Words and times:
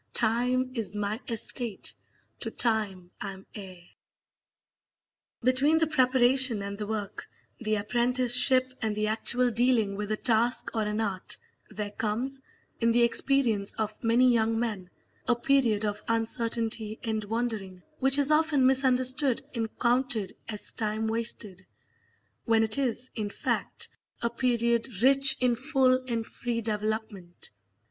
Time 0.13 0.71
is 0.73 0.95
my 0.95 1.19
estate: 1.27 1.93
to 2.39 2.49
time 2.49 3.11
I'm 3.21 3.45
heir. 3.53 3.83
Between 5.43 5.77
the 5.77 5.85
preparation 5.85 6.63
and 6.63 6.75
the 6.75 6.87
work, 6.87 7.29
the 7.59 7.75
apprenticeship 7.75 8.73
and 8.81 8.95
the 8.95 9.05
actual 9.09 9.51
dealing 9.51 9.95
with 9.95 10.11
a 10.11 10.17
task 10.17 10.75
or 10.75 10.81
an 10.81 11.01
art, 11.01 11.37
there 11.69 11.91
comes, 11.91 12.41
in 12.79 12.89
the 12.91 13.03
experience 13.03 13.73
of 13.73 13.93
many 14.03 14.33
young 14.33 14.57
men, 14.59 14.89
a 15.27 15.35
period 15.35 15.85
of 15.85 16.01
uncertainty 16.07 16.97
and 17.03 17.23
wandering 17.25 17.83
which 17.99 18.17
is 18.17 18.31
often 18.31 18.65
misunderstood 18.65 19.45
and 19.53 19.69
counted 19.77 20.35
as 20.49 20.71
time 20.71 21.05
wasted, 21.05 21.63
when 22.45 22.63
it 22.63 22.79
is, 22.79 23.11
in 23.13 23.29
fact, 23.29 23.87
a 24.19 24.31
period 24.31 25.03
rich 25.03 25.37
in 25.39 25.55
full 25.55 26.03
and 26.07 26.25
free 26.25 26.59
development. 26.61 27.51